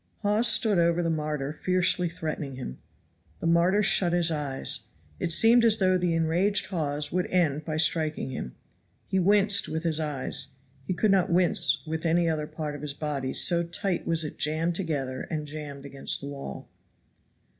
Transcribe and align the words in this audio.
Hawes 0.23 0.47
stood 0.47 0.79
over 0.79 1.03
the 1.03 1.11
martyr 1.11 1.53
fiercely 1.53 2.09
threatening 2.09 2.55
him. 2.55 2.79
The 3.39 3.45
martyr 3.45 3.83
shut 3.83 4.13
his 4.13 4.31
eyes. 4.31 4.85
It 5.19 5.31
seemed 5.31 5.63
as 5.63 5.77
though 5.77 5.95
the 5.95 6.15
enraged 6.15 6.65
Hawes 6.65 7.11
would 7.11 7.27
end 7.27 7.65
by 7.65 7.77
striking 7.77 8.31
him. 8.31 8.55
He 9.05 9.19
winced 9.19 9.67
with 9.69 9.83
his 9.83 9.99
eyes. 9.99 10.47
He 10.87 10.95
could 10.95 11.11
not 11.11 11.29
wince 11.29 11.85
with 11.85 12.03
any 12.03 12.27
other 12.27 12.47
part 12.47 12.73
of 12.73 12.81
his 12.81 12.95
body, 12.95 13.31
so 13.35 13.61
tight 13.61 14.07
was 14.07 14.23
it 14.23 14.39
jammed 14.39 14.73
together 14.73 15.27
and 15.29 15.45
jammed 15.45 15.85
against 15.85 16.21
the 16.21 16.29
wall. 16.29 16.67